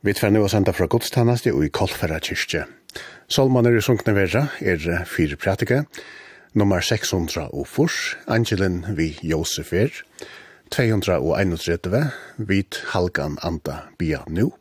[0.00, 2.62] Vi tver nu å senda fra godstannast i Kolfera kyrkje.
[3.28, 5.82] Salmaner i sunkne verra er fire pratike,
[6.56, 9.92] nummer 600 og furs, Angelin vi Josef er,
[10.72, 12.00] 231,
[12.48, 14.54] vit Halgan Anda Bia nu,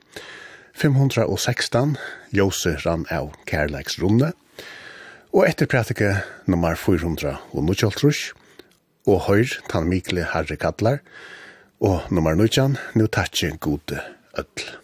[0.76, 1.96] 516,
[2.36, 4.34] Josef ran av Kærleiks runde,
[5.32, 6.12] og etter pratike
[6.52, 8.34] nummer 400 og Nuttjoltrus,
[9.08, 11.00] og høyr Tan Mikle Harre Kallar,
[11.80, 14.04] og nummer 19, nu tatsi gode
[14.36, 14.79] ødel.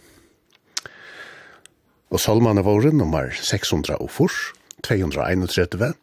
[2.14, 4.54] Og salmane våre nummer 604,
[4.86, 5.94] 231,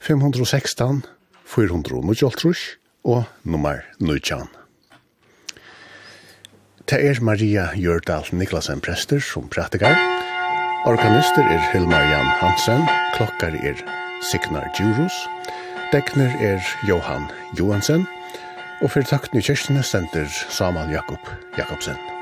[0.00, 1.04] 516,
[1.44, 2.54] 400
[3.04, 4.48] og nummer 19.
[6.90, 9.96] Det er Maria Gjørdal Niklasen Prester som prætikar.
[10.86, 12.84] Organister er Hilmar Jan Hansen,
[13.16, 13.78] klokkar er
[14.30, 15.16] Signar Djurus,
[15.92, 18.04] dekner er Johan Johansen,
[18.82, 22.13] og for takten i kyrkene sender Samal Jakob Jakobsen.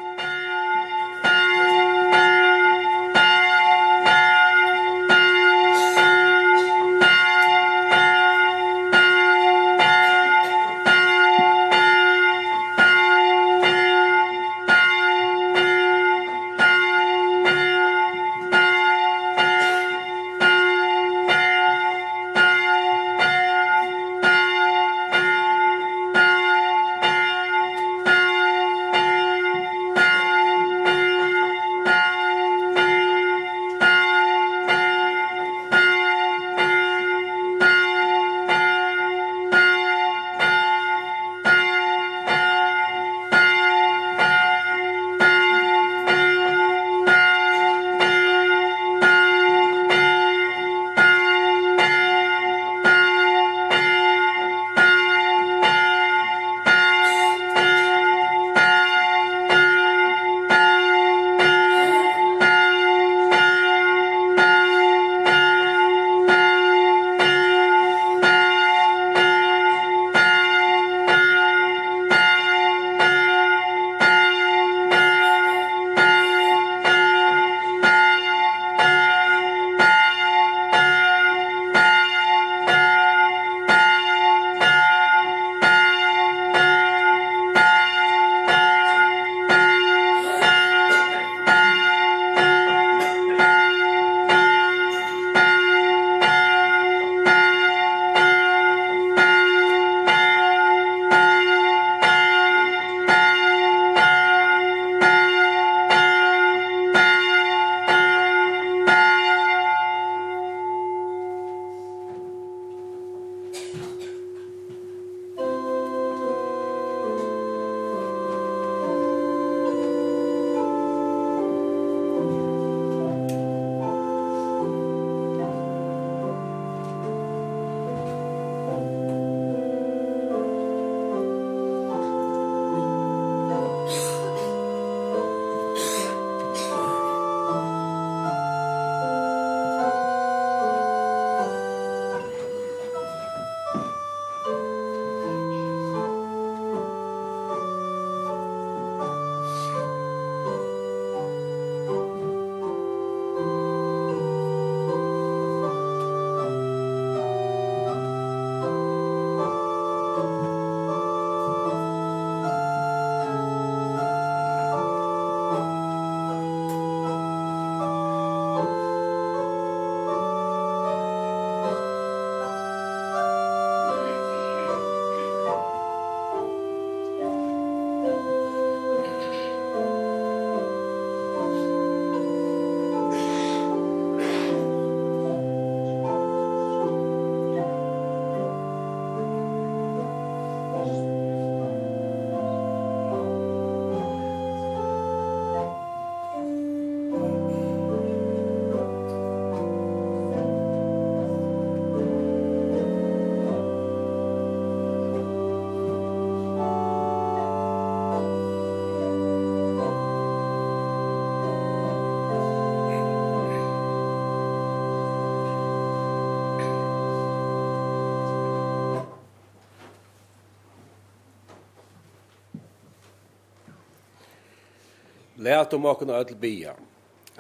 [225.43, 226.73] Læt om åkken og ødel bia.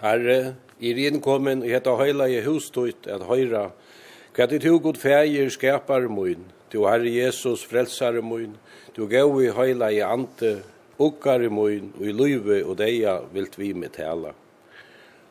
[0.03, 3.69] Herre, i rin kommen og heta høyla i hustøyt at høyra,
[4.35, 8.57] hva ditt hugod feir skapar moin, du Herre Jesus frelsare moin,
[8.97, 10.57] du gau i høyla i ante,
[10.99, 14.35] ukkar i moin, og i luive og deia vilt vi med tala.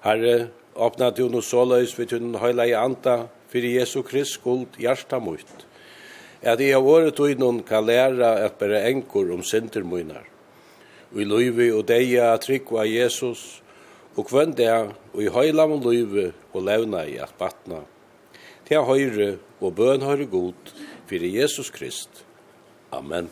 [0.06, 5.20] Herre, åpna du no såløys vi tunn høyla i anta, fyrir Jesu Krist skuld hjarta
[5.20, 5.68] moit.
[6.42, 10.31] At jeg av året og innan kan læra at bæra enkor om synder moinar
[11.16, 13.62] i løyve og deia tryggva Jesus,
[14.16, 17.84] og kvønn det og i høylam og løyve og levna i at batna.
[18.68, 20.74] Til høyre og bøn høyre god,
[21.08, 22.26] fyrir Jesus Krist.
[22.92, 23.32] Amen.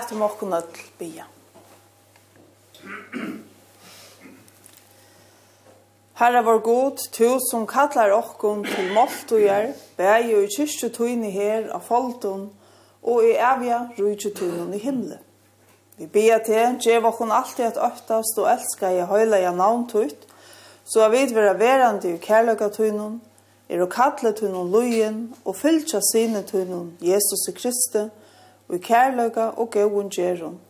[0.00, 1.24] Lat om okkur öll bia.
[6.14, 9.66] Herre vår god, tu som kallar okkun til måltujar,
[9.98, 12.46] bæg og i kyrkju tøyni her av folton
[13.02, 15.18] og i avja rujtju tøynun i himle.
[15.98, 20.24] Vi bia til, djev okkun alltid at øftast og elska i høyla i navn tøyt,
[20.88, 23.20] så er vid vera verandi i kærløyga tøynun,
[23.68, 28.08] er og kallet tøynun løyen og fylgja sine tøynun, Jesus i Kristi,
[28.70, 30.60] og i kærløyga og gøvun gjerun.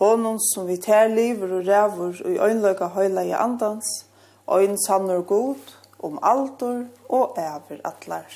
[0.00, 4.06] Honom som vi tær liver og rævur og i øynløyga høyla i andans,
[4.48, 8.32] øyn sannur god, om altor og æver atlar.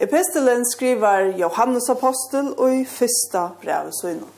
[0.00, 4.33] Epistelen skriver Johannes Apostel og i fyrsta brevet søgnet.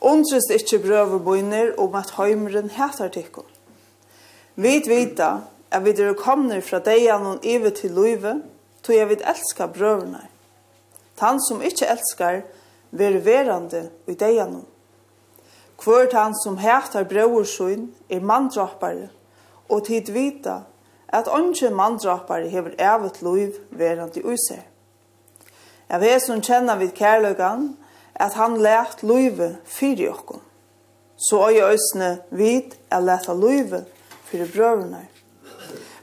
[0.00, 3.44] Undres ikkje brøverbøyner om at heimren heter tikkum.
[4.56, 5.30] Vi vita
[5.70, 8.40] at vi dere kommer fra deian og ive til luive,
[8.82, 10.22] tog jeg vil elska brøverne.
[11.20, 12.40] Han som ikkje elskar,
[12.90, 14.62] ver verande i deian.
[15.78, 19.10] Kvør han som heter brøversun er mandrappare,
[19.68, 20.62] og tid vita
[21.08, 24.64] at onge mandrappare hever evet luiv verande i seg.
[25.90, 27.76] Jeg vet som kjenner vid kærløgan,
[28.20, 30.42] at han lært løyve fyrir okkon.
[31.16, 33.84] Så øye øsne vid at læta løyve
[34.28, 35.06] fyrir brøvene.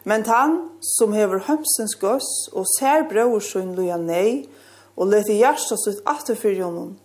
[0.04, 4.48] Men han som hever hømsens gøss og ser brøver sin løya nei,
[4.98, 6.96] og lete hjersta sitt atter fyrir honom,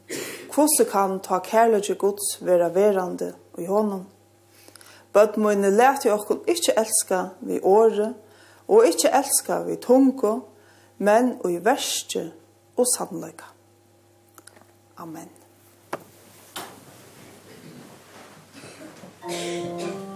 [0.54, 4.06] hvordan kan ta kærlighet gods vera verande i honom?
[5.12, 8.14] Bøtt mine lete okkon ikkje elska vi åre
[8.68, 10.38] og ikkje elska vi tungo,
[10.96, 12.30] men og i verste
[12.76, 13.51] og sannleika.
[15.02, 15.28] Amen.
[19.24, 20.11] Amen.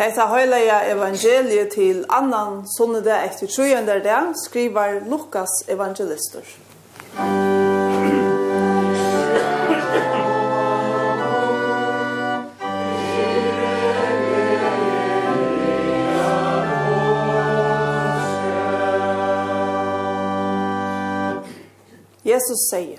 [0.00, 6.40] Hetta heilaga evangeliet til annan sunnede etter trojende dag skriver Lukas evangelister.
[22.24, 22.98] Jesus sier,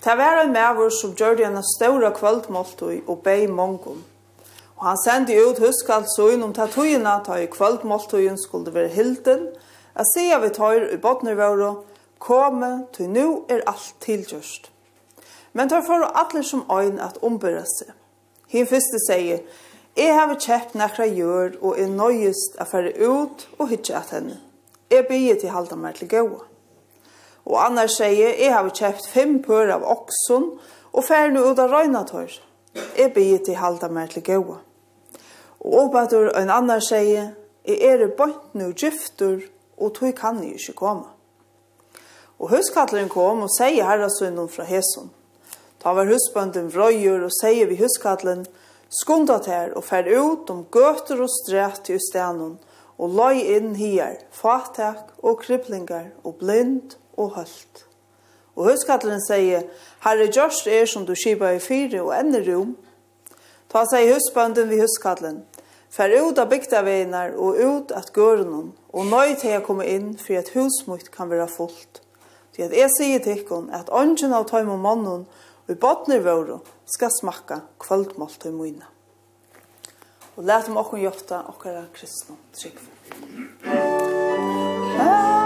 [0.00, 4.04] Ta var en mævur som gjør det en ståra kvöldmåltøy og bei mongum.
[4.78, 9.48] Og han sendi ut huskalt søgn om tatuina ta i kvöldmåltøyen skulle være hilden,
[9.98, 11.72] a sia vi tøyr i botnervåro,
[12.18, 14.70] kome, ty nu er alt tilgjørst.
[15.52, 17.90] Men tar for atler som øyn at ombyrra seg.
[18.48, 19.42] Hin fyrste sier,
[19.96, 24.36] Jeg har kjøpt nekra gjør, og er nøyest å fære ut og hytje at henne.
[24.90, 26.44] Jeg bygger til halda meg til gåa.
[27.44, 30.52] Og annars sier, jeg har kjøpt fem pør av okson,
[30.92, 32.38] og fære nu ut av røyna tøyr.
[32.94, 34.60] Jeg bygger til halda meg til gåa.
[35.60, 37.34] Og oppatur ein annar seie,
[37.68, 39.42] «Jeg er bort nu giftur,
[39.76, 41.08] og tog kan jeg ikke komme.»
[42.38, 45.10] Og huskattleren kom og sier herrasunnen fra Hesun.
[45.82, 48.46] Ta var husbønden vrøyer og sier vi huskattleren,
[48.88, 52.56] «Skunda ter og fer ut om gøter og stræt til stenen,
[52.98, 57.84] og løy inn hier, fatak og kriblingar og blind og hølt.»
[58.56, 59.66] Og huskattleren sier,
[60.06, 62.76] «Herre Gjørst er som du skipa i fire og ender rom.»
[63.68, 65.42] Ta seg husbønden vi huskattleren,
[65.88, 70.36] Fær ut av bygdaveginar og ut at gørnum, og nøy til jeg komme inn, for
[70.36, 72.02] at husmutt kan være fullt.
[72.56, 75.24] Til at jeg sier til ikkon, at ånden av tøym og mannen,
[75.64, 78.88] og i botner våre, skal smakka kvöldmålt til møyna.
[80.36, 82.78] Og let om okken hjelpta okkara kristne trygg.
[83.66, 85.37] Amen.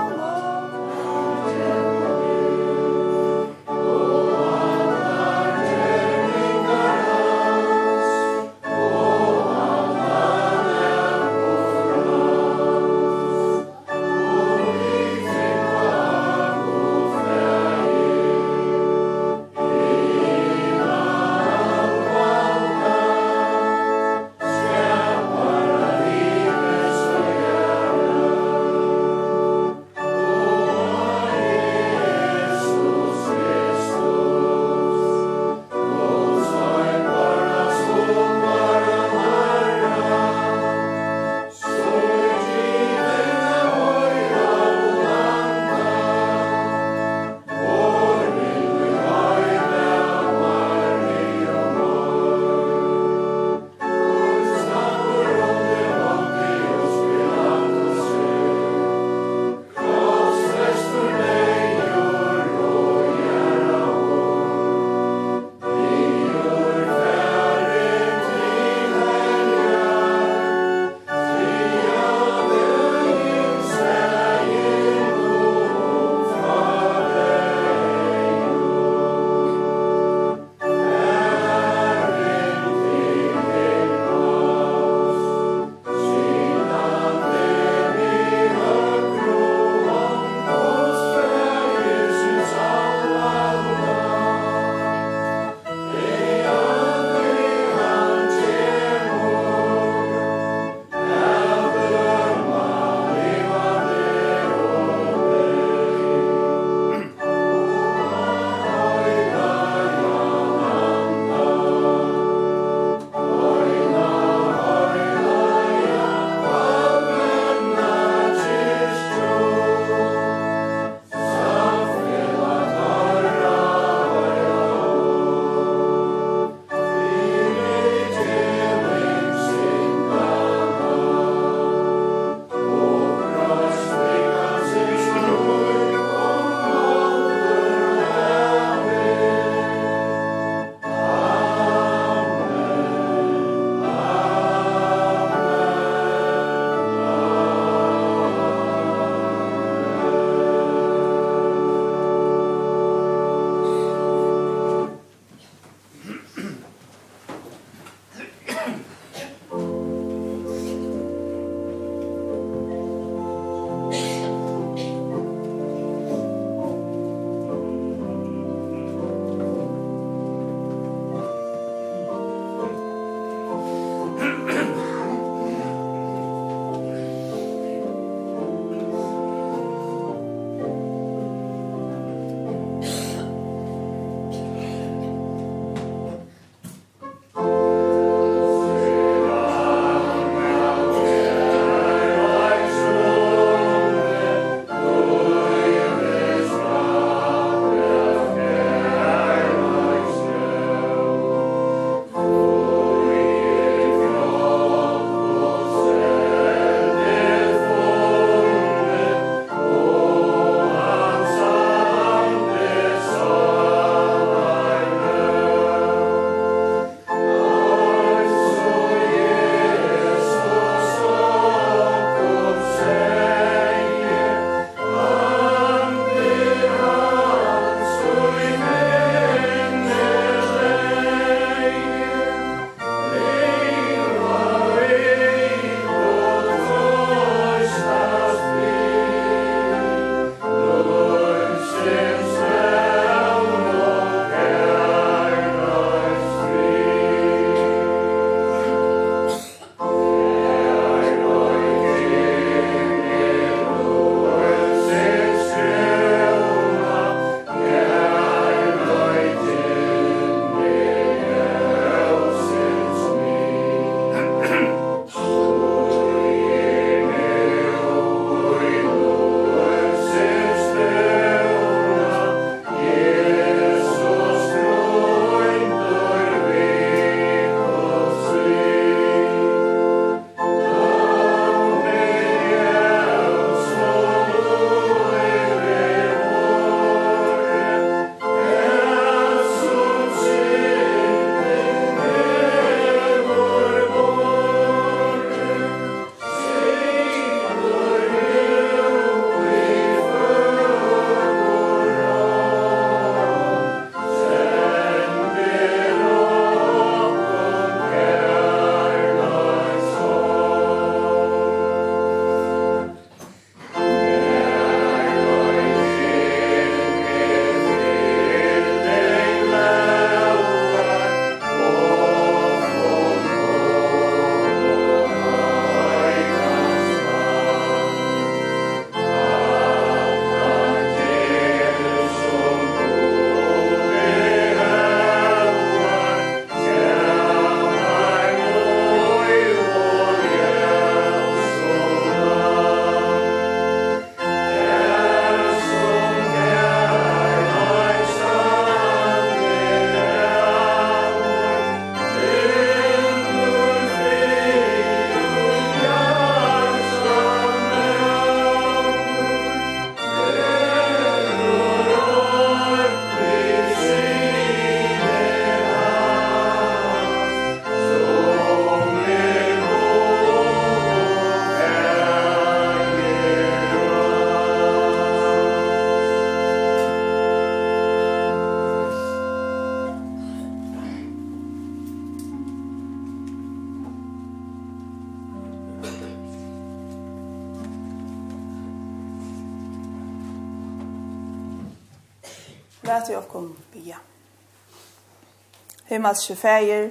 [395.92, 396.88] Himmelske feir,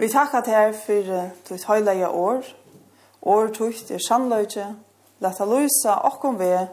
[0.00, 1.10] vi takkar til her for
[1.48, 2.42] ditt høyleie år.
[3.22, 4.66] År tukt er sannløyge,
[5.22, 6.66] leta løysa okkom ved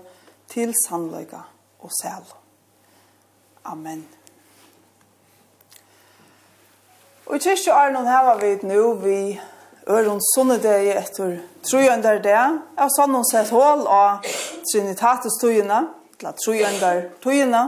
[0.49, 1.43] til sannløyga
[1.85, 2.25] og sel.
[3.65, 4.01] Amen.
[7.29, 9.21] Og i kyrkje Arnon heva vi nu vi
[9.89, 12.41] Øron sunnedegi etter trojøndar det,
[12.77, 14.25] av sånn sett hål av
[14.65, 15.83] Trinitatis tøyene,
[16.19, 17.67] eller trojøndar tøyene,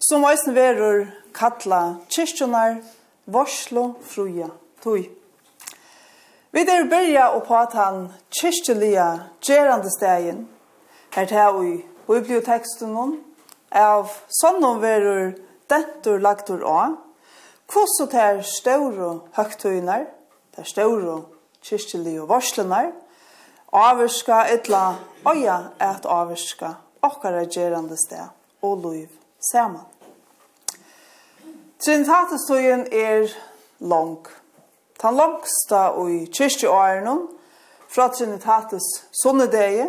[0.00, 2.82] som eisen verur kalla kyrkjonar
[3.26, 4.48] Varslo fruja
[4.82, 5.10] tui.
[6.52, 9.06] Vi der byrja og på at han kyrkjelia
[9.40, 10.48] gjerande stegin,
[11.14, 11.70] her til vi
[12.06, 13.14] biblioteksten hon,
[13.72, 15.32] av sånnom verur
[15.70, 16.98] dentur lagtur av,
[17.70, 20.04] kvosset her ståre høgtøyner,
[20.56, 21.22] der ståre
[21.64, 22.92] kyrkjelige varslenar,
[23.72, 24.82] avvirska etla
[25.24, 28.28] øya et avvirska okkara gjerande steg
[28.62, 29.08] og loiv
[29.40, 29.91] saman.
[31.84, 33.26] Trinitatestojen er
[33.78, 34.26] lang.
[34.98, 37.24] Tan langsta i kyrkjeåren
[37.90, 39.88] fra Trinitates sonnedeie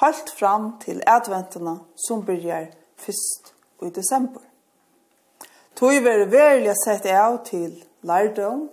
[0.00, 1.74] halt fram til adventene
[2.06, 3.52] som byrjar fyrst
[3.84, 4.40] i desember.
[5.76, 7.76] Tog ver verlig sett av til
[8.08, 8.70] lærdom,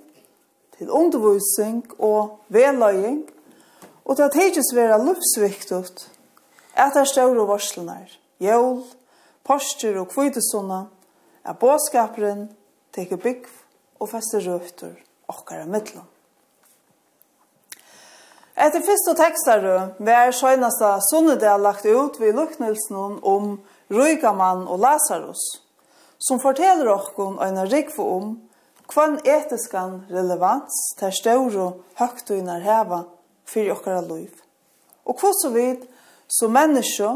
[0.77, 3.25] til undervisning og veløying,
[4.05, 6.07] og til at heitjes vera løvsviktigt
[6.79, 8.07] at er større varslenar,
[8.39, 8.79] jævl,
[9.43, 10.85] postur og kvidesona,
[11.43, 12.47] er båskaperen
[12.95, 13.47] teker bygg
[14.01, 14.95] og fester røfter
[15.31, 16.07] okkara mittlom.
[18.61, 19.63] Etter første tekster
[20.03, 23.55] var søgnasta sunnedel lagt ut ved luknelsen om
[23.91, 25.41] Rygaman og Lazarus,
[26.19, 28.35] som forteller okkon en rikve om
[28.91, 33.05] kvann etiskan relevans til større høgtøyner heva
[33.47, 34.35] for okkara liv.
[35.07, 35.87] Og hva så vidt
[36.29, 37.07] som menneske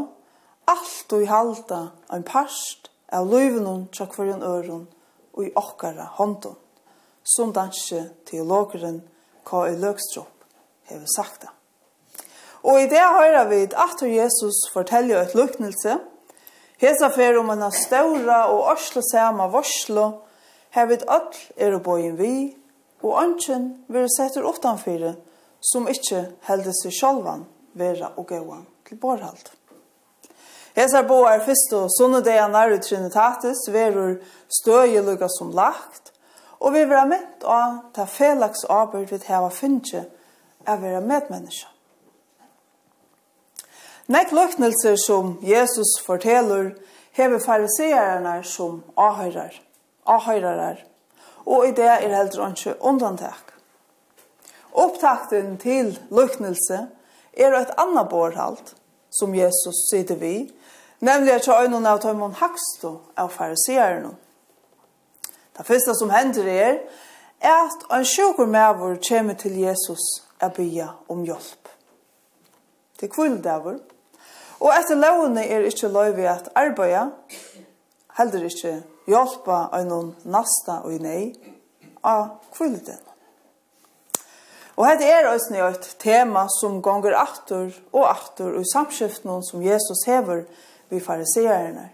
[0.66, 1.80] alt og i halda
[2.12, 4.86] en parst av loivunnen tjokkvarjon øron
[5.36, 6.56] og i okkara hånden,
[7.24, 9.02] som danske teologeren
[9.46, 9.76] K.E.
[9.78, 10.44] Løgstrup
[10.90, 11.52] hever sagt det.
[12.66, 15.98] Og i det høyre vi at Jesus forteller et luknelse,
[16.76, 20.10] Hesa fer om en ståra og orslo sama vorslo,
[20.76, 22.52] hevet öll er å boin vi,
[23.00, 25.14] og ønsken vil sette utanfyrir,
[25.60, 27.46] som ikkje heldes seg sjálvan
[27.80, 29.48] vera og gåan til borhald.
[30.76, 34.18] Hesar boar fyrst og sunnudeganar i Trinitatis verur
[34.52, 36.12] støye lukka som lagt,
[36.60, 40.04] og vi vera mitt av ta felaks arbeid vi heva finnje
[40.68, 41.72] av vera medmenneska.
[44.12, 46.74] Nek løknelser som Jesus forteller
[47.16, 49.56] hever fariseerne som ahøyrar,
[50.06, 50.84] ahøyrarar,
[51.46, 53.56] og i det er heller ikke undantak.
[54.76, 56.84] Opptakten til løknelse
[57.32, 58.76] er et annet bårhalt
[59.10, 60.34] som Jesus sitter vi,
[61.00, 64.14] Nemlig at jeg øynene av Tøymon Haksto av fariseerne.
[65.56, 66.78] Det første som hender er,
[67.40, 70.00] er at en sjukker medvår kommer til Jesus
[70.40, 71.68] og bygge om hjelp.
[72.98, 73.78] Til kvilldavur.
[74.60, 77.10] Og etter lovene er ikke lov at arbeide,
[78.16, 81.34] heller ikke hjelpe av noen nasta og nei,
[82.04, 83.02] av kvilldavur.
[84.76, 89.62] Og hette er òsne et tema som gonger atter og atter og i samskiftene som
[89.64, 90.44] Jesus hever
[90.88, 91.90] vi fariserene.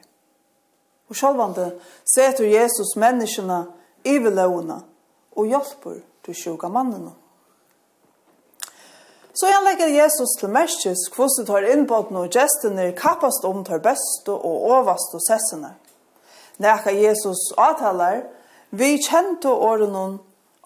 [1.09, 1.72] Og sjølvande
[2.09, 3.64] setur Jesus menneskene
[4.09, 4.81] i lovene
[5.37, 7.12] og hjelper til sjuka mannene.
[9.33, 14.33] Så igjen legger Jesus til merkes hvordan tar innbåten og gestene kappast om tar beste
[14.33, 15.72] og overste sessene.
[16.61, 18.26] Når Jesus avtaler,
[18.70, 20.18] vi kjente årene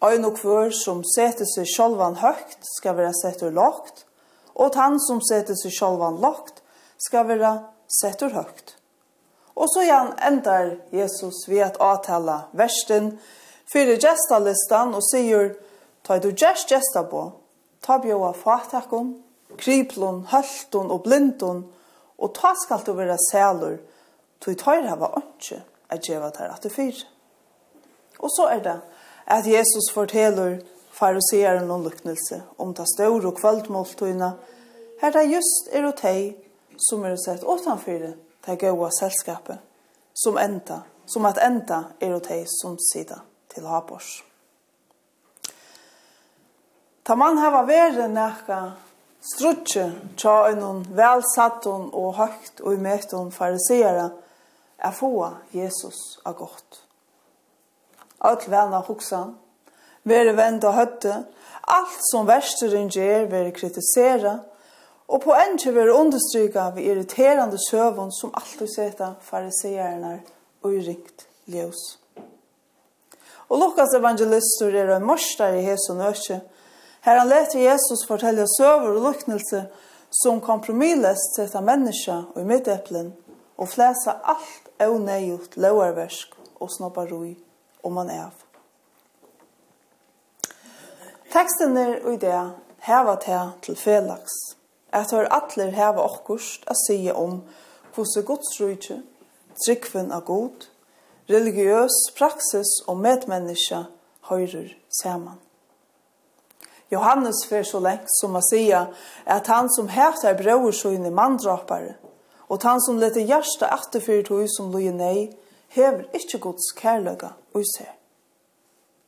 [0.04, 4.04] Ein og kvør som setter seg sjølvan høgt skal være setter lagt,
[4.52, 6.60] og han som setter seg sjølvan lagt
[7.00, 7.54] skal være
[7.88, 8.76] setter høgt.
[9.56, 13.14] Og så igjen endar Jesus ved at avtale versten
[13.66, 15.54] fyrir gestalistan og sier
[16.06, 17.22] «Ta du gest gesta på,
[17.82, 19.16] ta bjóa fatakon,
[19.58, 21.64] kriplon, hølton og blindon,
[22.18, 23.80] og ta skal du være sælur,
[24.40, 27.02] tog tøyr hava ønske at djeva tær at du fyr».
[28.18, 28.78] Og så er det
[29.26, 30.60] at Jesus forteller
[30.92, 34.30] fariseeren og luknelse om ta stør og kvöldmåltøyna,
[35.00, 36.45] her det just er og teg
[36.78, 38.12] som er sett åtanfyr
[38.46, 39.58] det gode selskapet,
[40.14, 43.20] som enda, som at enda er og de som sida
[43.54, 44.22] til Habors.
[47.06, 48.60] Ta man hava vere nekka
[49.22, 49.84] strutje
[50.18, 54.08] tja unnon velsattun og høgt og imøtun fariseara
[54.78, 55.12] er få
[55.54, 56.82] Jesus a godt.
[58.20, 59.22] Alt velna hoksa,
[60.02, 61.14] vere venda høtte,
[61.66, 64.40] alt som versteren gjer vere kritisera,
[65.08, 70.20] Og på en til vi understryka vi irriterande søvun som alltid seta fariseerne
[70.62, 71.98] og i ringt ljøs.
[73.48, 76.40] Og Lukas evangelister er en morstar i Jesu nøkje.
[77.06, 79.66] Her han leter Jesus fortelle søver og luknelse
[80.22, 83.12] som kompromillest seta menneska og i middeplen
[83.56, 87.36] og flesa alt avneiut lauerversk og snobbarui
[87.84, 88.34] om man av.
[91.32, 92.34] Teksten er i det
[92.86, 94.55] heva til til felaks
[94.96, 97.42] at her atler heva okkurst a sige om
[97.94, 99.02] hvordan Guds rujtje,
[99.64, 100.68] tryggven av god,
[101.30, 103.84] religiøs praksis og medmenneska
[104.30, 105.40] høyrer saman.
[106.92, 108.86] Johannes fer så lengt som a sige
[109.26, 110.40] at han som hætar
[110.92, 111.94] i mandrapare,
[112.48, 115.36] og han som lette hjärsta atterfyrt hui som loje nei,
[115.68, 117.92] hever ikkje Guds kærløga og ser.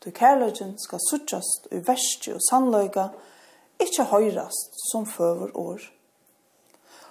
[0.05, 3.15] Du kærløgen skal suttjast i verste og sannløga, og
[3.83, 5.81] ikkje høyrast som føver år.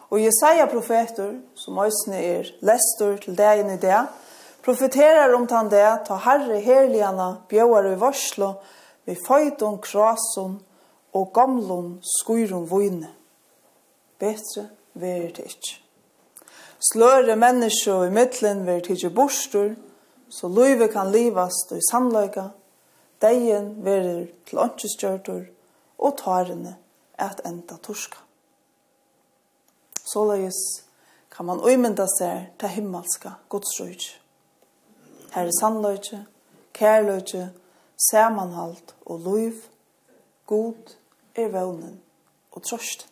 [0.09, 4.05] Og Jesaja profeter, som òsne er lestur til dagen i det,
[4.63, 8.53] profeterar om tan det, ta herre herligana bjøar i varslo,
[9.07, 10.57] vi føyton krason
[11.15, 13.11] og gamlon skuron vojne.
[14.19, 15.75] Betre verir det ikkje.
[16.91, 19.75] Sløre menneske i middelen verir det ikkje borstur,
[20.29, 22.49] så løyve kan livast og i sannløyga,
[23.23, 25.45] deien verir til åndkjøstgjørtur,
[25.97, 26.75] og tarene
[27.17, 28.17] at enda torska.
[30.07, 30.59] Såleis
[31.33, 34.05] kan man uimynda seg til himmelska godsrøyk.
[35.33, 36.23] Her er sannløyke,
[36.73, 37.49] kærløyke,
[38.09, 39.59] samanhalt og loiv,
[40.45, 40.95] god
[41.35, 41.99] er vevnen
[42.51, 43.09] og trøsten.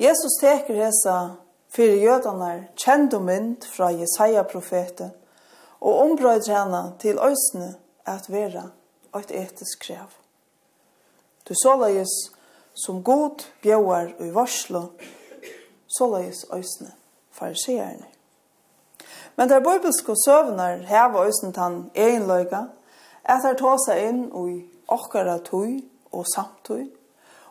[0.00, 1.36] Jesus teker hesa
[1.70, 5.12] fyrir jødanar kjent og mynd fra Jesaja-profetet
[5.80, 7.76] og ombrøyder henne til øysene
[8.10, 8.68] at vera
[9.14, 10.23] et etisk krev.
[11.48, 12.08] Du såleis
[12.74, 14.82] som god bjøver i varslo,
[15.98, 16.92] såleis øsne
[17.32, 18.06] fariseerne.
[19.36, 22.64] Men der bibelske søvner heva øsne tan egenløyga,
[23.24, 26.86] at der tåsa inn i okkara tøy og samtøy,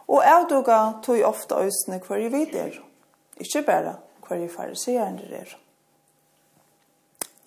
[0.07, 2.79] og avduga tøy ofta øsne hver i vid er,
[3.37, 3.95] ikkje bare
[4.27, 5.57] hver i fariseerne er.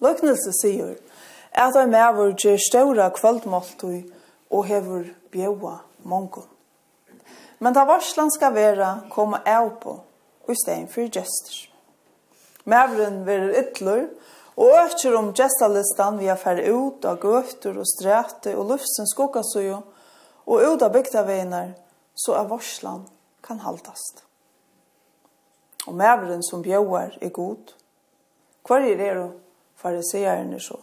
[0.01, 0.97] Løknelse sier
[1.53, 4.05] at ein mævur ger stóra kvöldmáltøy
[4.51, 6.47] og hevur bjóa mongo.
[7.59, 9.97] Men ta varslan skal vera koma av på,
[10.47, 11.67] og i stedet for gestur.
[12.67, 14.09] Mævren verir ytler,
[14.57, 19.83] og økker om gestalistan vi har færre ut av gøfter og stræte og luftsens skokasujo,
[20.47, 21.75] og ut av bygdaveinar,
[22.17, 23.05] så er varslan
[23.45, 24.25] kan haltast.
[25.87, 27.75] Og mævren som bjøver er god.
[28.67, 29.31] Hver er det då
[29.77, 30.81] fariseerne så,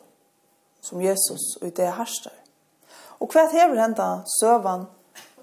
[0.81, 2.31] som Jesus og det herster?
[3.19, 4.85] Og hva hever henda søvan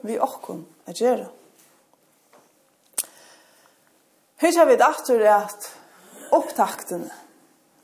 [0.02, 1.28] vi okkon at gjøre.
[4.40, 5.66] Hittar vi aftur at
[6.32, 7.10] opptaktene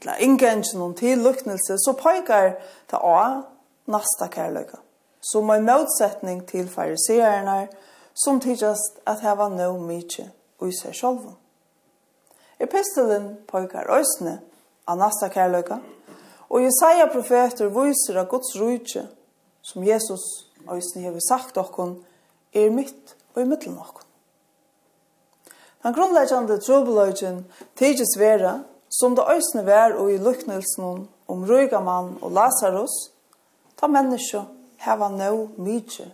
[0.00, 2.54] til ingengen og til luknelse, så pøykar
[2.88, 3.42] ta a
[3.86, 4.78] nasta kærløyga,
[5.20, 7.68] som en motsetning til farisererne,
[8.24, 11.34] som tidsast at heva no mykje ui seg sjolva.
[12.60, 14.38] Epistelen pøykar òsne
[14.88, 15.80] av nasta kærløyga,
[16.48, 19.04] og Jesaja profeter viser av Guds rujtje,
[19.62, 21.98] som Jesus øysen hever sagt okkon,
[22.54, 24.06] er mitt og i middelen okkon.
[25.82, 27.44] Den grunnleggjande trobeløgjen
[27.78, 28.58] tidsis vera,
[28.90, 32.94] som det øysene vær og i luknelsen om røyga mann og Lazarus,
[33.76, 34.42] ta menneskje
[34.82, 36.08] heva no mykje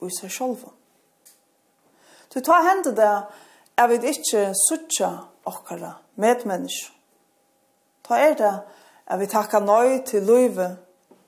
[0.00, 0.72] og i seg sjolva.
[2.34, 3.12] Du ta hende det,
[3.78, 5.10] er vi ikkje suttja
[5.46, 6.90] okkara medmennesk.
[8.04, 8.54] Ta er det,
[9.06, 10.74] er vi takka nøy til løyve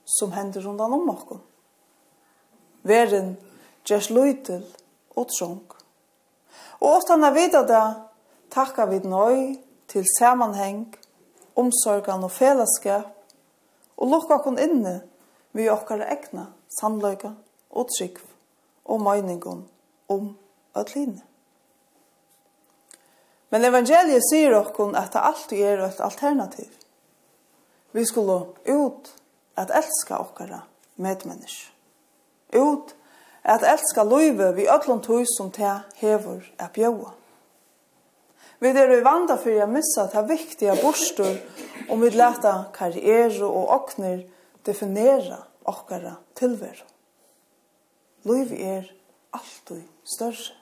[0.07, 1.41] som hender rundan om okkon
[2.87, 3.35] verden
[3.87, 4.63] gjørs løytel
[5.15, 5.63] og trång.
[6.79, 7.85] Og ofte når vi det,
[8.53, 9.55] takka vi nøy
[9.87, 10.95] til sammanheng,
[11.55, 13.13] omsorgan og fellesskap,
[13.97, 14.99] og lukka okkur inne
[15.57, 17.31] vi okkar egna sannløyga
[17.71, 18.19] og trygg
[18.85, 19.63] og møyningun
[20.07, 20.35] om
[20.77, 21.23] ötline.
[23.49, 26.69] Men evangeliet sier okkur at det alltid er et alternativ.
[27.91, 29.09] Vi skulle ut
[29.57, 30.61] at elska okkara
[30.95, 31.71] medmennesk
[32.55, 32.95] ut
[33.47, 35.69] at elska løyve vi öllum tøy som te
[36.01, 37.13] hever er bjøa.
[38.59, 41.37] Vi er i vanda for å missa ta viktiga borstur
[41.93, 44.23] om vi leta karriere og okner
[44.65, 46.81] definera okkara tilver.
[48.25, 48.89] Løyve er
[49.31, 50.55] alltid større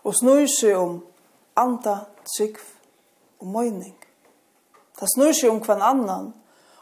[0.00, 0.94] og snur seg om
[1.60, 2.56] anda, trygg
[3.42, 3.96] og møyning.
[4.96, 6.32] Ta snur seg om hver annan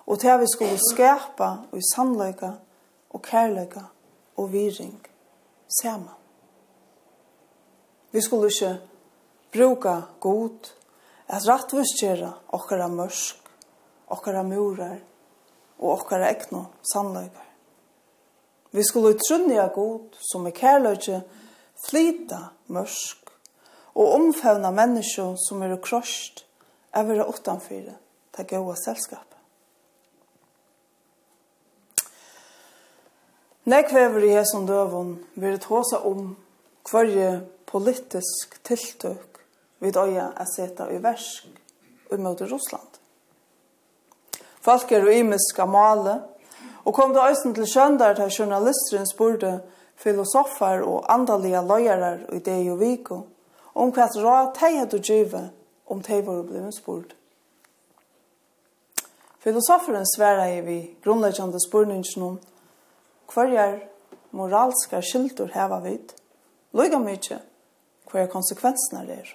[0.07, 2.55] og til vi skulle skapa og i sannløyga
[3.11, 3.89] og kærløyga
[4.39, 4.97] og viring
[5.81, 6.15] saman.
[8.11, 8.79] Vi skulle ikke
[9.53, 10.71] bruka god,
[11.29, 13.51] at rattvistgjera okkara mørsk,
[14.09, 14.97] okkara murar
[15.79, 17.45] og okkara ekno sannløyper.
[18.71, 21.23] Vi skulle utrunniga god som er kærløyge
[21.89, 22.41] flita
[22.73, 23.33] mørsk
[23.95, 26.45] og omfevna menneskje som er krosht
[26.97, 27.97] av å utanfyrir
[28.37, 29.28] til gode selskap.
[33.69, 36.31] Nek vever i hesson døvun vil tåsa om
[36.89, 39.43] hverje politisk tiltøk
[39.85, 41.51] vid øya er seta i versk
[42.09, 42.97] umøte Russland.
[44.65, 46.23] Folk er uimiska male,
[46.85, 49.61] og kom det æsten til sjøndar til journalisteren spurte
[50.01, 53.23] filosofar og andalige løyarar i det og viko
[53.75, 55.51] om hva råd de hadde givet
[55.87, 57.17] om de var blevet spurt.
[59.45, 62.41] Filosoferen sverre i vi grunnleggjande spurningen om
[63.29, 63.81] Hverjar
[64.33, 66.15] moralska skyldur heva vit?
[66.75, 67.41] Loiga mykje
[68.09, 69.29] kvar konsekvensnar er.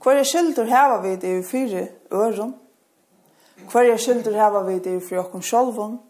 [0.00, 2.56] Hverjar skyldur heva vit i fyri øron?
[3.72, 6.00] Hverjar skyldur heva vit i fyri okkum sjálvum?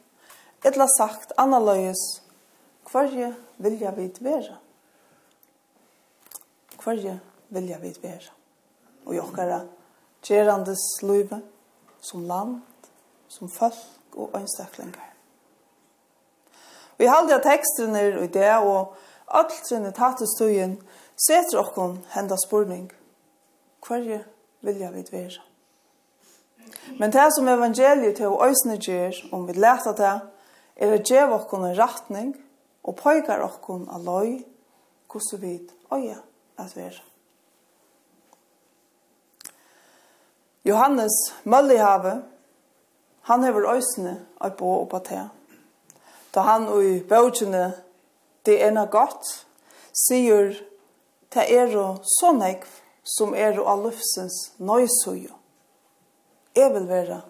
[0.67, 2.01] etla sagt, annerledes,
[2.91, 4.59] hverje vilja vit vera?
[6.83, 7.19] Hverje
[7.55, 8.33] vilja vit vera?
[9.07, 9.75] Og jokkara okkara
[10.27, 11.39] gerandes løyve,
[12.03, 12.63] som land,
[13.29, 15.16] som folk og ønstaklingar.
[16.97, 18.95] Vi halde av teksten er i det, og
[19.27, 20.79] alt sinne tattestøyen
[21.17, 22.89] setter okkon henda spurning.
[23.87, 24.23] Hverje
[24.67, 25.45] vilja vi vera?
[26.99, 30.15] Men det som evangeliet til å øysne gjer, om vi leta det,
[30.77, 32.33] er å gjev okkon en ratning
[32.87, 34.41] og poikar okkon a loj
[35.11, 35.55] hvordan vi
[35.95, 36.19] øya
[36.59, 37.03] at vera.
[40.67, 42.23] Johannes Møllihave,
[43.23, 45.01] han hever øysne av bo og på
[46.37, 47.71] da han i bøkene
[48.45, 49.25] det ender godt,
[49.97, 50.53] sier
[51.33, 52.69] det er jo så nekv
[53.17, 55.33] som er jo av løfsens nøysøyo.
[56.57, 57.23] Jeg vil være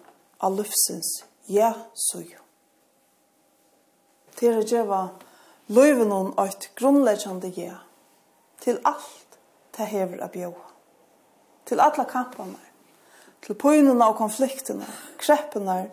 [0.43, 1.13] av løfsens
[1.47, 2.43] ja-sujo.
[4.37, 5.01] Det å gjøre
[5.73, 7.79] løyven om et grunnleggende ja
[8.61, 9.39] til alt
[9.77, 10.65] det hever av bjøa.
[11.67, 12.59] Til alle kampene,
[13.43, 14.87] til pøynene og konfliktene,
[15.19, 15.87] kreppene,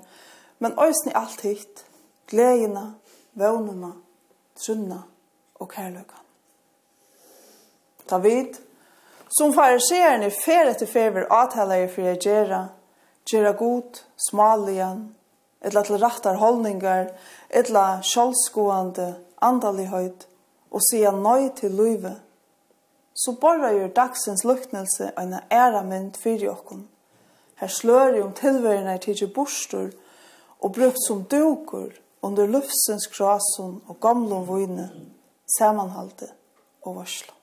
[0.59, 1.85] men òsne alt hitt,
[2.31, 2.95] gledene,
[3.35, 3.93] vånene,
[4.59, 5.03] trunna
[5.61, 6.23] og kærløkene.
[8.07, 8.59] Ta vid,
[9.39, 12.61] som fariseerne fer etter fer vil avtale i for å gjøre,
[13.31, 15.07] gjøre god, smaligen,
[15.65, 17.09] etla til rattar holdningar,
[17.49, 20.29] etla sjálfskoande andalighet,
[20.75, 22.17] og sia nøy til løyve,
[23.15, 26.89] så borra gjør dagsens luktnelse en æra mynd fyrir okkon.
[27.63, 29.93] Her slør jo om tilværende tidsi bostur
[30.61, 31.95] og brukt som dukur
[32.25, 34.89] under luftsens krasun og gamle vøyne,
[35.59, 36.31] samanhalde
[36.83, 37.35] og varsla.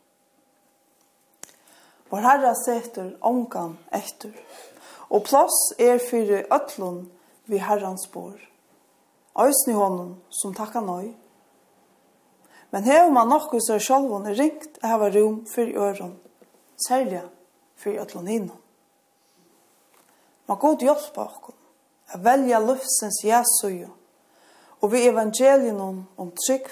[2.10, 4.34] Vår Herre setur omgan etter,
[5.14, 7.06] og plass er fyrir ötlun
[7.48, 8.40] vi Herrans bor.
[9.40, 11.14] Øysni honom som takka nøy.
[12.72, 16.18] Men hef man nokku så sjálvun er ringt hava rom fyrir øron,
[16.88, 17.22] særlig
[17.76, 18.58] fyrir ötlun hinnom.
[20.48, 21.56] Man god hjelpa okkur,
[22.14, 24.01] a velja luftsens jæsuju,
[24.82, 25.80] Og vi evangelien
[26.18, 26.70] om trygg,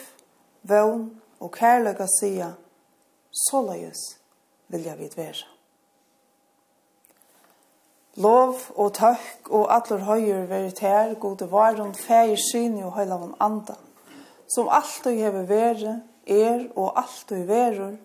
[0.63, 2.51] vøvn og kærløyga sia,
[3.51, 3.93] vil
[4.67, 5.45] vilja vidt være.
[8.19, 13.77] Lov og takk og atler høyer verit her, gode varun, feir syni og høylavun anda,
[14.55, 17.95] som alltid hever vere, er og alltid verur,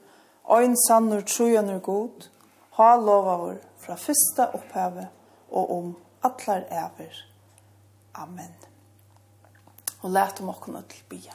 [0.44, 2.28] ein sannur trujanur god,
[2.76, 5.08] ha lovavur fra fyrsta opphavet
[5.50, 7.24] og om allar æver.
[8.14, 8.73] Amen
[10.04, 11.34] og let om okkona til bia.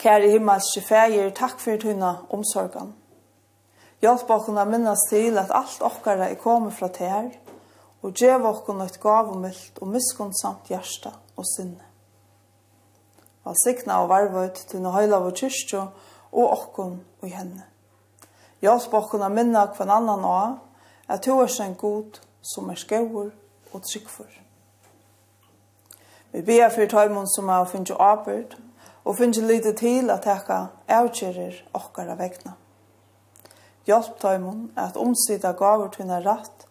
[0.00, 2.94] Kære himmelske feir, takk for tuna omsorgan.
[4.04, 7.30] Hjelp åkken å minnes til at alt okkara er kommet fra tær,
[8.04, 11.84] og gjev okkona et gavumilt og miskunnsamt hjarta og sinne.
[13.44, 15.82] Valsikna og varvøyt til noe høyla vår kyrstjo
[16.32, 17.64] og okkon og henne.
[18.64, 23.32] Hjelp okkona minna hver annan og at du er en god som er skauer
[23.72, 24.43] og tryggfur.
[26.34, 28.56] Vi ber for tøymon som har finnst arbeid,
[29.04, 30.56] og finnst lite til at teka
[30.90, 32.56] avkjerer okkara vegna.
[33.86, 36.66] Hjelp tøymon at omsida gaver tunna ratt,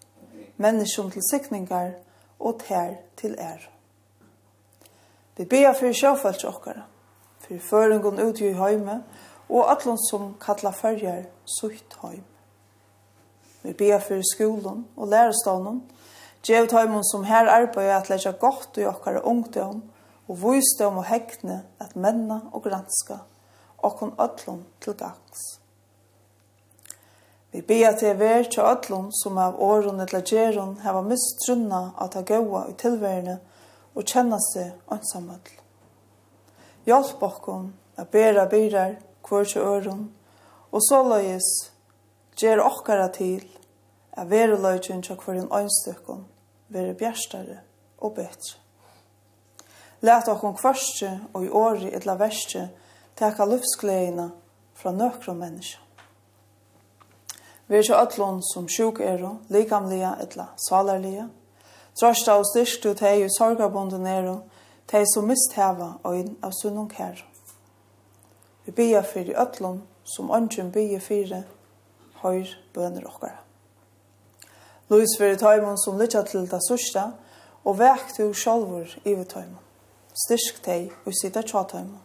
[0.58, 1.94] menneskjum til sikningar
[2.40, 3.64] og tær til er.
[5.38, 6.84] Vi ber for sjåfalt okkara,
[7.40, 9.00] for føringen ut i høyme,
[9.50, 11.24] og atlon som kalla fyrjar
[11.60, 12.28] sutt høyme.
[13.64, 15.84] Vi ber for skolen og lærestånden,
[16.44, 19.84] Gjev tøymon som her arbeid at leggja godt i okkar ungdom,
[20.28, 23.22] og vysdom og hekne at menna og granska,
[23.80, 25.44] okkon öllum til gangs.
[27.52, 32.26] Vi bia til ver til öllum som av åren eller gjeron hava mistrunna at ta
[32.28, 33.38] gaua i tilværende
[33.96, 35.48] og kjenna seg ansamall.
[36.86, 40.10] Hjalp okkon a bera byrar kvar til øron,
[40.72, 41.48] og såleis
[42.36, 43.48] gjer okkara til
[44.12, 45.52] at veruløyden til hver en
[46.68, 47.60] være bjerstare
[47.98, 48.60] og betre.
[50.02, 52.70] Læt okkom kvarstje og i åri etla verste
[53.16, 54.30] teka luftsgleina
[54.76, 55.80] fra nøkron menneska.
[57.68, 61.30] Vi er ikke ødlån som sjuk er og likamlige etla salerlige.
[61.96, 64.44] Trøsta og styrst ut hei i sorgabonden er og
[64.92, 67.24] hei som mistheva inn av sunnum kær.
[68.66, 71.48] Vi bia fyrir ødlån som ønsken bia fyrir
[72.22, 73.40] høyr bønner okkara.
[74.90, 77.06] Lois fyrir taimon som lytja til det sørste,
[77.64, 79.62] og vekt du sjalvor vi taimon.
[80.26, 82.02] Styrk teg og sida tja taimon.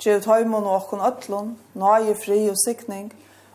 [0.00, 3.12] Gjev taimon og okkon ötlun, nøye fri og sikning,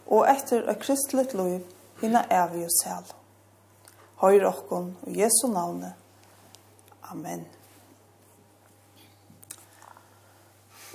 [0.07, 1.65] og etter a kristlet loiv
[2.01, 3.15] hinna evig og sel.
[4.21, 5.93] Høyre okkon og Jesu navne.
[7.11, 7.45] Amen.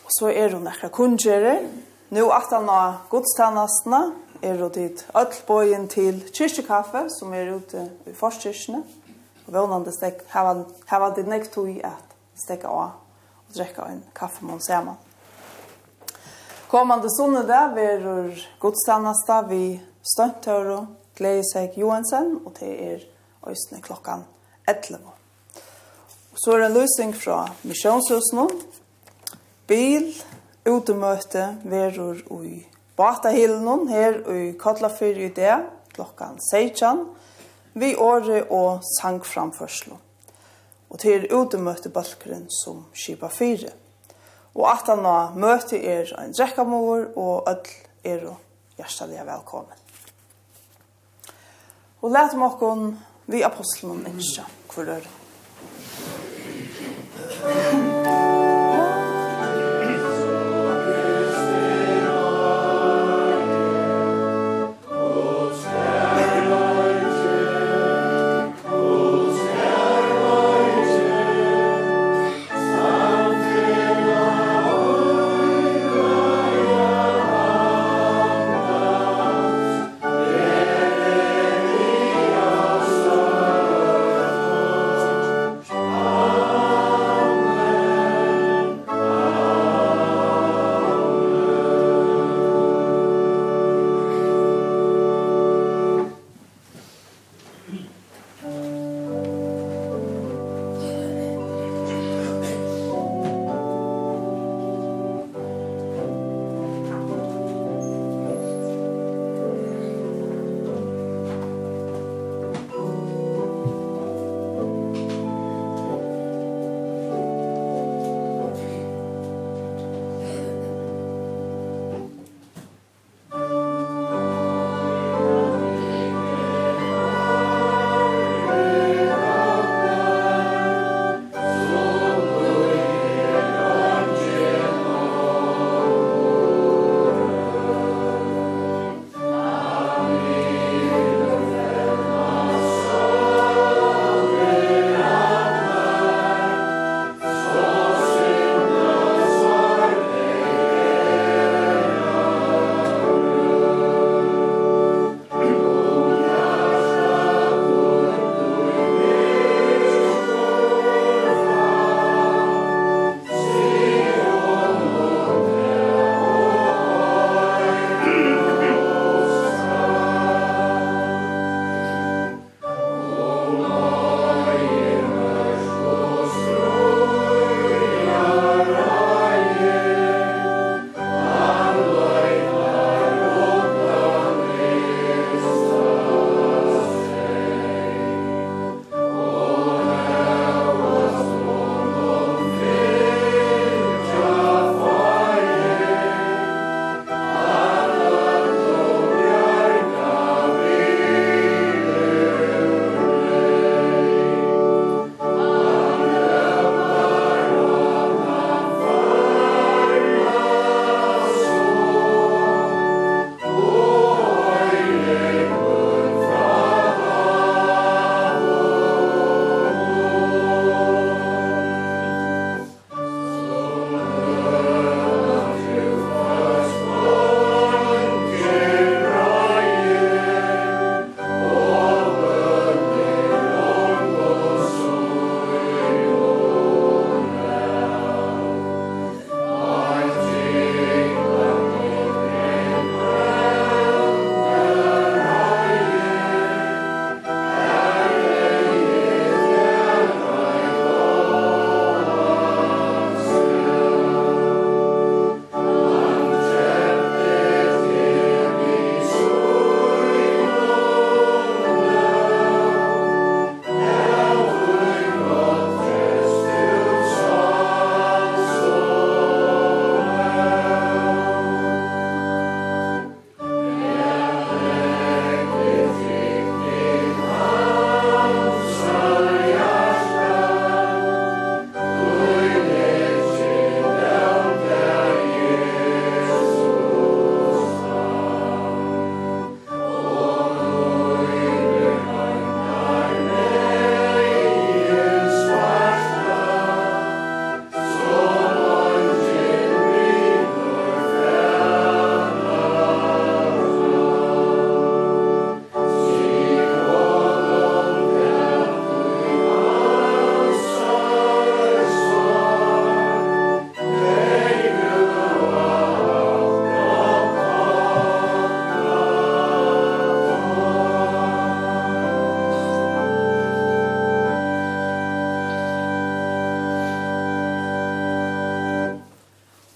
[0.05, 1.67] Og så er hun ekra kundgjerer,
[2.15, 4.13] Nå at han har godstannastene,
[4.43, 8.83] er og dit öll til kyrkjekaffe, som er ute i forskyrkene.
[9.47, 12.95] Og vannande stek, hava, hava det nek tog at stekka av
[13.49, 14.97] og drekka en kaffemål saman.
[16.69, 17.09] Kommande
[17.47, 20.87] der verur godstannasta vi Støntøro,
[21.53, 23.05] seg Johansen, og det er
[23.47, 24.25] øysene klokkan
[24.67, 24.99] 11.
[26.35, 28.51] Så er det en løsning fra misjonshusen
[29.67, 30.11] Bil,
[30.67, 35.57] utemøte, verur og Batahilen her i Kotlafyr i det,
[35.95, 37.09] klokkan 16,
[37.75, 39.97] vi åre og sang framførslo.
[40.91, 43.73] Og til utemøte balkeren som skipa fyre.
[44.55, 47.73] Og at han har møte er en drekkamor, og ødel
[48.05, 48.37] er og
[48.79, 49.81] hjertelig velkommen.
[52.05, 52.87] Og let om okkon
[53.27, 55.11] vi apostelen ikke, hvor er.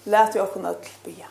[0.08, 1.26] Lät vi okkun öll bia.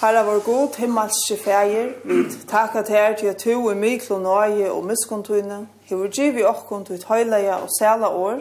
[0.00, 4.72] Herre vår god himmelske fægir, vi takar til her til at du er myklo nøye
[4.72, 8.40] og miskuntuine, hever givi okkun til et høyleia og sæla år,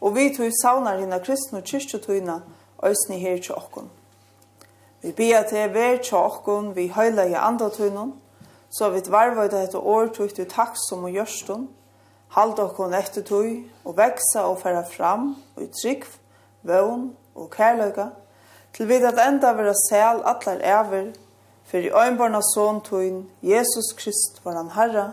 [0.00, 2.40] og vi tog saunar hina kristne og kyrkjutuina
[2.82, 3.90] òsni her til okkun.
[5.02, 8.14] Vi bia til ver til okkun vi høyleia andatuinon,
[8.70, 11.68] så vi varvøyda etter år tog til takk som og gjørstun,
[12.30, 16.04] Halt okkon etter tøy, og veksa og færa fram, og i trygg,
[16.62, 18.10] vøvn og kærløyga,
[18.76, 21.12] til vid at enda vera sel atlar ever
[21.68, 25.10] for i øynbarna son tøyn, Jesus Krist var han herra,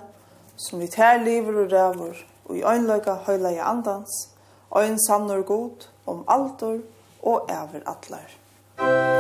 [0.58, 4.30] som vi tær liver og ræver, og i øynløyga høyla i andans,
[4.78, 6.80] øyn sannor god, om altor
[7.24, 8.30] og ever atlar.
[8.80, 9.15] Musik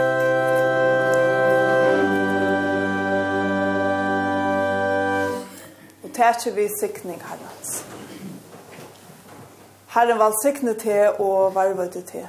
[6.15, 7.85] tætje vi sikning herrens.
[9.95, 12.27] Herren var sikne til og varvete til.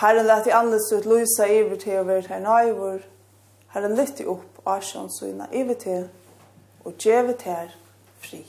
[0.00, 2.98] Herren lät i andes ut lysa iver til og vært her nøyvor.
[3.74, 6.08] Herren lytte opp asjans og inna iver til
[6.84, 7.74] og djevet her
[8.20, 8.46] fri.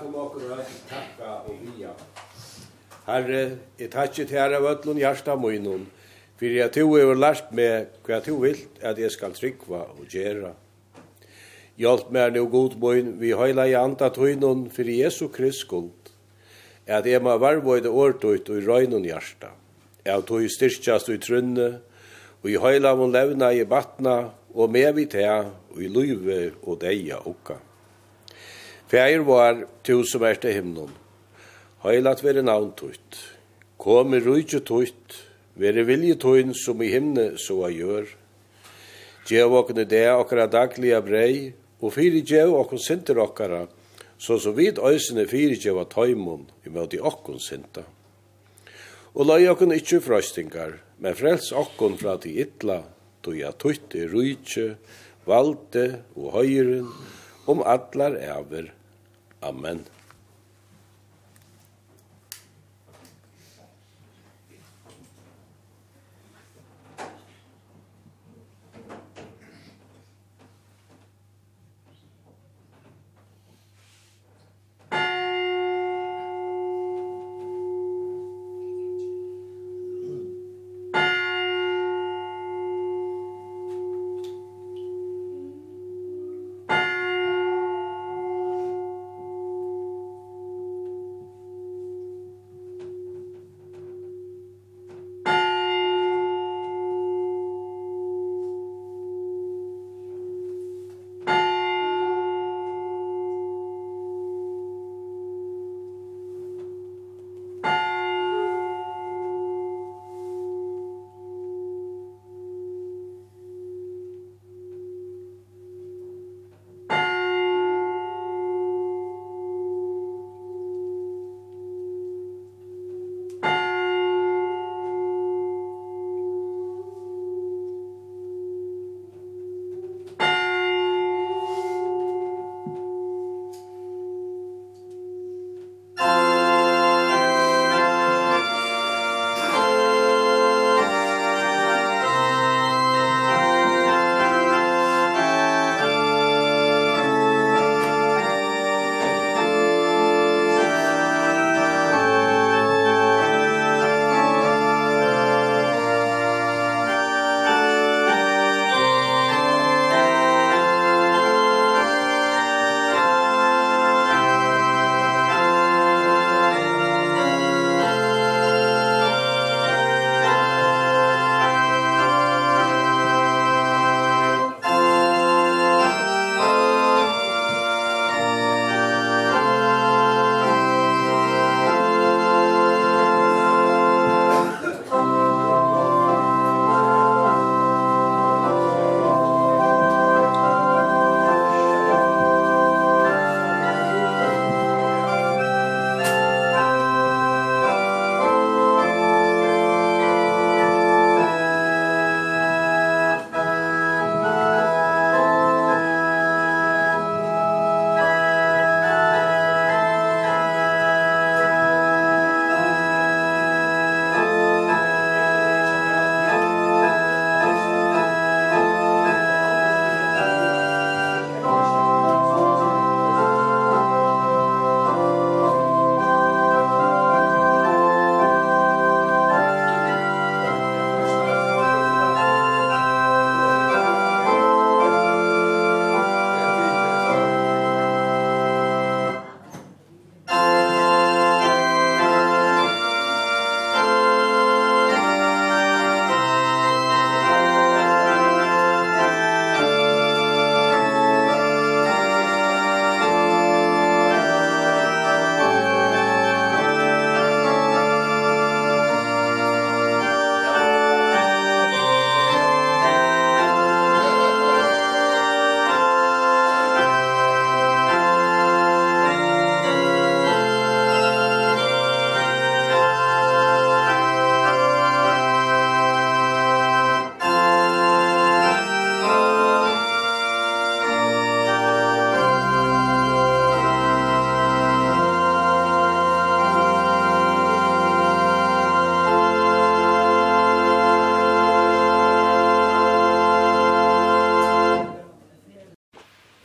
[0.00, 1.92] om okkur at takka og via.
[3.06, 3.42] Herre,
[3.78, 5.88] jeg takkje til herre vøtlun hjarta munnun,
[6.40, 10.54] fyrir at du hefur lært meg hva du vilt at jeg skal tryggva og gjera.
[11.80, 16.12] Hjalt meg nu god munn, vi høyla i anda tøynun fyrir Jesu Krist skuld,
[16.86, 19.50] at jeg må varvoide årtøyt og i røynun hjarta,
[20.04, 21.68] at du styrkjast og i trunne,
[22.42, 26.80] og i høyla mun levna i batna, og med vi til, og i luive og
[26.82, 27.58] deia okka.
[28.92, 30.90] Fær var tu som er til himlen.
[31.80, 33.16] Heilat vere navn tutt.
[33.80, 35.14] Kom i rujtje tutt.
[35.56, 38.04] Vere vilje tuin som i himne så a gjør.
[39.30, 41.36] Gjev okkene det okkara daglige brei,
[41.80, 43.62] og fyri gjev okken sinter okkara,
[44.20, 47.86] så så vidt øysene fyri gjev a taimon i møte okkon sinta.
[49.16, 52.82] Og lai okkon ikkje frøstingar, men frels okkon fra til ytla,
[53.24, 54.74] tog ja tutt i rujtje,
[55.24, 56.92] valde og høyren,
[57.48, 58.68] om atlar æver
[59.42, 59.84] Amen.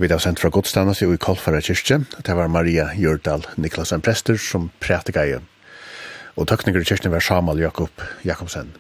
[0.08, 1.98] Vi har sendt fra godstannelse i Kolfara kyrkje.
[2.24, 5.34] Det var Maria Jørdal Niklasen Prester som prætika i.
[6.40, 8.72] Og tøkninger i kyrkjen var Samal Jakob Jakobsen.